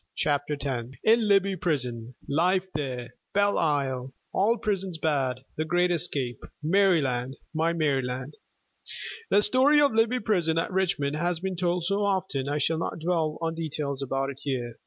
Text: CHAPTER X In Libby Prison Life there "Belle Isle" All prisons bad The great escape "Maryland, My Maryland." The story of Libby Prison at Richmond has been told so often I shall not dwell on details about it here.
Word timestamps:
CHAPTER 0.15 0.57
X 0.59 0.87
In 1.03 1.27
Libby 1.27 1.55
Prison 1.55 2.15
Life 2.27 2.65
there 2.73 3.09
"Belle 3.35 3.59
Isle" 3.59 4.11
All 4.33 4.57
prisons 4.57 4.97
bad 4.97 5.41
The 5.57 5.63
great 5.63 5.91
escape 5.91 6.39
"Maryland, 6.63 7.37
My 7.53 7.71
Maryland." 7.73 8.33
The 9.29 9.43
story 9.43 9.79
of 9.79 9.93
Libby 9.93 10.19
Prison 10.19 10.57
at 10.57 10.71
Richmond 10.71 11.17
has 11.17 11.39
been 11.39 11.55
told 11.55 11.85
so 11.85 12.03
often 12.03 12.49
I 12.49 12.57
shall 12.57 12.79
not 12.79 12.97
dwell 12.97 13.37
on 13.43 13.53
details 13.53 14.01
about 14.01 14.31
it 14.31 14.39
here. 14.41 14.79